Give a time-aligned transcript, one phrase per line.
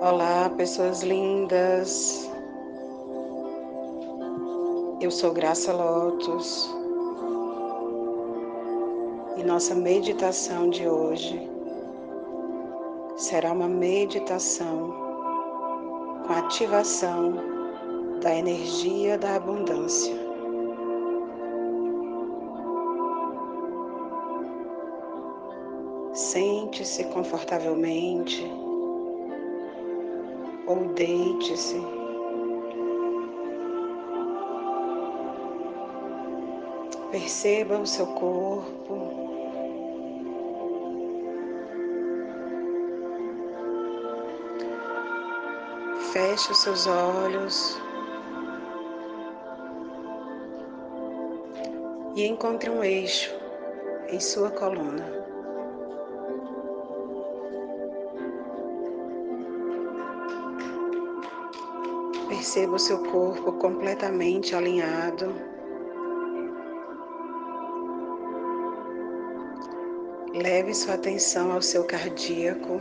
[0.00, 2.30] Olá, pessoas lindas.
[5.00, 6.72] Eu sou Graça Lotus
[9.36, 11.50] e nossa meditação de hoje
[13.16, 14.94] será uma meditação
[16.24, 17.34] com ativação
[18.22, 20.14] da energia da abundância.
[26.12, 28.67] Sente-se confortavelmente
[30.68, 31.80] ou deite-se.
[37.10, 39.28] Perceba o seu corpo.
[46.12, 47.80] Feche os seus olhos
[52.14, 53.34] e encontre um eixo
[54.10, 55.27] em sua coluna.
[62.48, 65.34] Perceba o seu corpo completamente alinhado.
[70.32, 72.80] Leve sua atenção ao seu cardíaco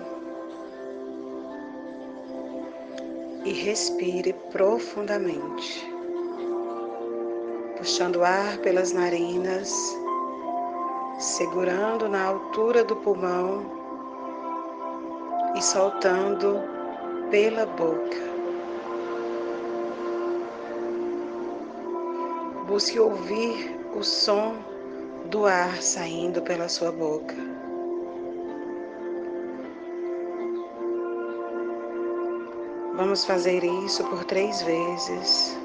[3.43, 5.85] e respire profundamente,
[7.75, 9.69] puxando ar pelas narinas,
[11.19, 13.65] segurando na altura do pulmão
[15.57, 16.57] e soltando
[17.29, 18.36] pela boca.
[22.67, 24.57] Busque ouvir o som
[25.29, 27.33] do ar saindo pela sua boca.
[32.93, 35.57] Vamos fazer isso por três vezes.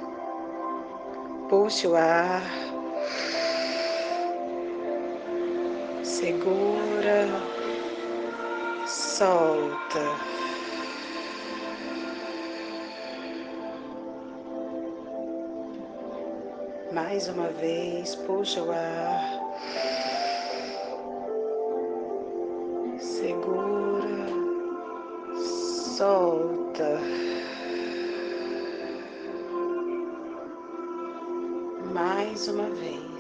[1.49, 2.43] Puxe o ar.
[6.05, 7.27] Segura.
[8.87, 10.42] Solta.
[16.93, 19.41] Mais uma vez, puxa o ar.
[22.99, 24.27] Segura,
[25.97, 26.99] solta.
[31.95, 33.12] Mais uma vez.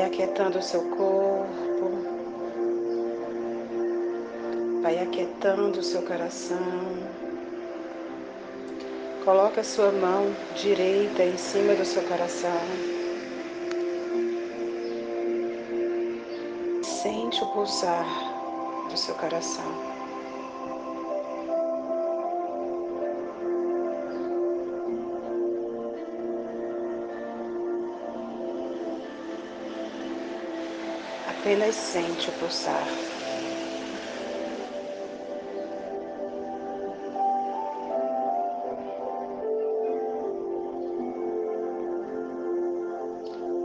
[0.00, 1.90] Vai aquietando o seu corpo.
[4.80, 6.56] Vai aquietando o seu coração.
[9.26, 12.62] Coloca a sua mão direita em cima do seu coração.
[16.82, 18.06] Sente o pulsar
[18.90, 19.99] do seu coração.
[31.40, 32.86] Apenas sente o pulsar.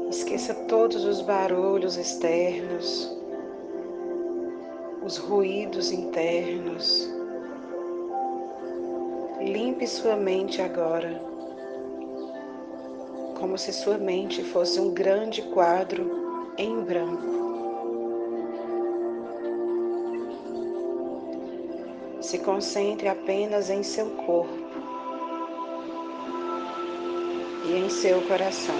[0.09, 3.13] Esqueça todos os barulhos externos,
[5.03, 7.09] os ruídos internos.
[9.41, 11.21] Limpe sua mente agora,
[13.37, 17.44] como se sua mente fosse um grande quadro em branco.
[22.25, 24.57] Se concentre apenas em seu corpo
[27.65, 28.73] e em seu coração.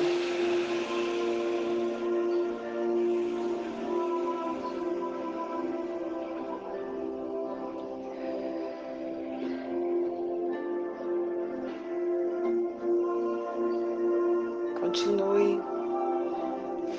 [14.80, 15.62] Continue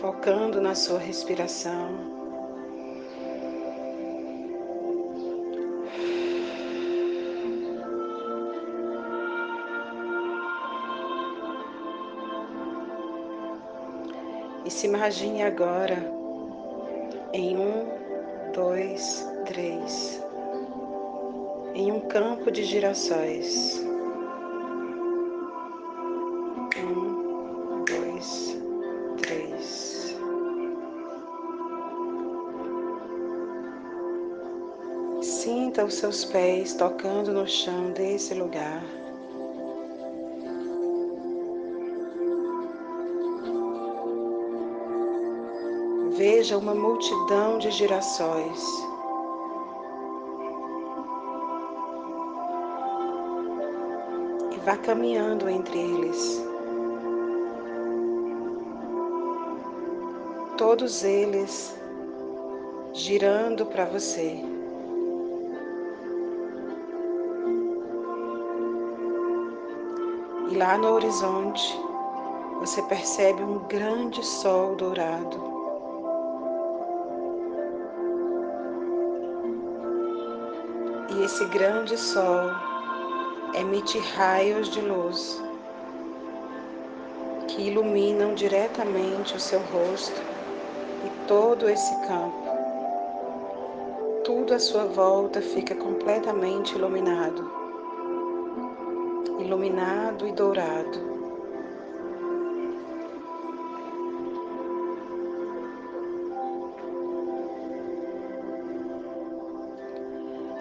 [0.01, 2.16] focando na sua respiração.
[14.67, 15.95] E se imagine agora
[17.33, 17.87] em um,
[18.53, 20.21] dois, três,
[21.73, 23.81] em um campo de girassóis.
[26.77, 28.59] Um, dois,
[29.19, 30.19] três.
[35.23, 38.83] Sinta os seus pés tocando no chão desse lugar.
[46.29, 48.61] veja uma multidão de girassóis.
[54.51, 56.45] E vá caminhando entre eles.
[60.57, 61.79] Todos eles
[62.93, 64.37] girando para você.
[70.51, 71.81] E lá no horizonte,
[72.59, 75.56] você percebe um grande sol dourado.
[81.09, 82.51] E esse grande sol
[83.55, 85.43] emite raios de luz
[87.49, 90.21] que iluminam diretamente o seu rosto
[91.05, 92.45] e todo esse campo.
[94.25, 97.51] Tudo à sua volta fica completamente iluminado,
[99.39, 101.16] iluminado e dourado.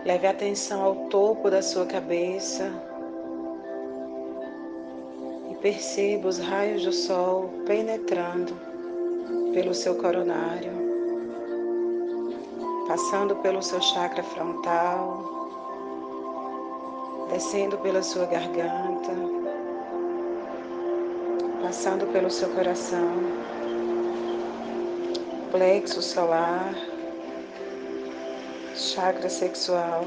[0.06, 2.72] Leve atenção ao topo da sua cabeça
[5.50, 8.56] e perceba os raios do sol penetrando
[9.52, 10.72] pelo seu coronário,
[12.88, 15.50] passando pelo seu chakra frontal,
[17.32, 19.12] descendo pela sua garganta,
[21.64, 23.10] passando pelo seu coração,
[25.52, 26.95] plexo solar
[28.76, 30.04] chakra sexual,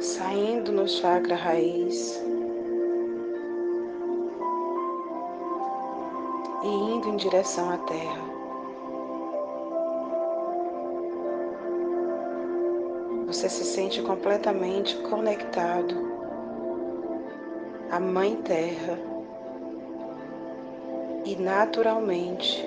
[0.00, 2.18] saindo no chakra raiz
[6.62, 8.36] e indo em direção à Terra.
[13.26, 15.94] Você se sente completamente conectado
[17.90, 18.98] à Mãe Terra
[21.26, 22.66] e naturalmente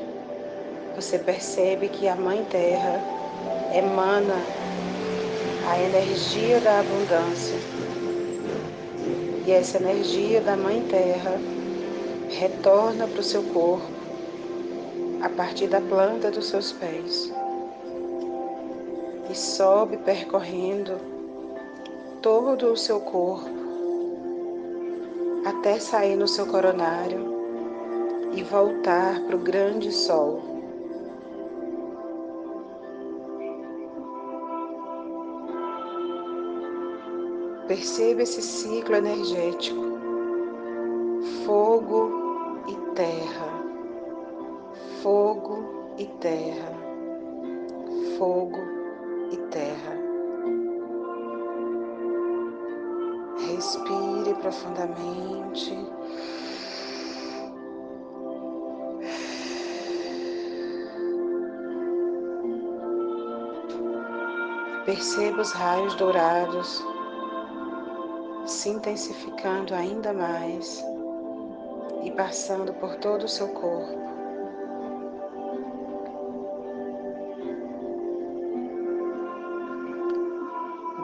[0.95, 3.18] você percebe que a Mãe Terra
[3.73, 4.35] emana
[5.67, 7.57] a energia da abundância.
[9.45, 11.39] E essa energia da Mãe Terra
[12.29, 13.91] retorna para o seu corpo
[15.21, 17.31] a partir da planta dos seus pés
[19.29, 20.97] e sobe percorrendo
[22.21, 23.49] todo o seu corpo
[25.45, 27.39] até sair no seu coronário
[28.33, 30.58] e voltar para o grande sol.
[37.69, 39.79] Perceba esse ciclo energético.
[41.45, 43.63] Fogo e terra.
[45.03, 46.73] Fogo e terra.
[48.17, 48.57] Fogo
[49.31, 49.99] e terra.
[53.51, 55.77] Respire profundamente.
[64.85, 66.88] Perceba os raios dourados
[68.59, 70.83] se intensificando ainda mais
[72.03, 73.97] e passando por todo o seu corpo.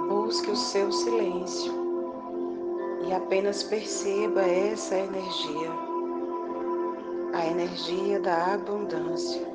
[0.10, 1.74] Busque o seu silêncio
[3.08, 5.72] e apenas perceba essa energia,
[7.34, 9.55] a energia da abundância.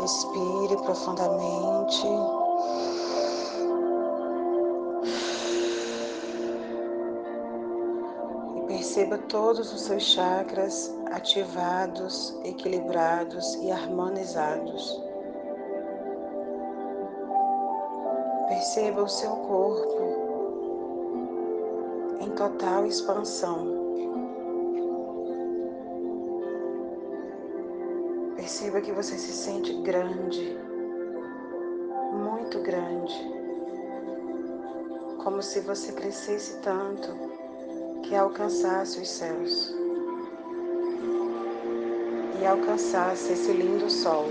[0.00, 2.37] Respire profundamente.
[8.98, 15.00] Perceba todos os seus chakras ativados, equilibrados e harmonizados.
[18.48, 20.02] Perceba o seu corpo
[22.20, 23.78] em total expansão.
[28.34, 30.58] Perceba que você se sente grande,
[32.14, 33.14] muito grande,
[35.22, 37.37] como se você crescesse tanto
[38.08, 39.74] que alcançasse os céus
[42.40, 44.28] e alcançasse esse lindo sol,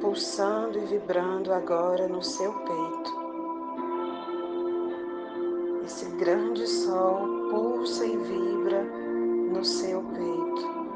[0.00, 3.18] pulsando e vibrando agora no seu peito.
[5.84, 10.87] Esse grande sol pulsa e vibra no seu peito.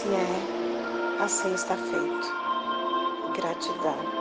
[0.00, 2.32] Assim é, assim está feito.
[3.36, 4.19] Gratidão.